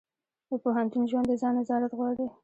[0.49, 2.27] د پوهنتون ژوند د ځان نظارت غواړي.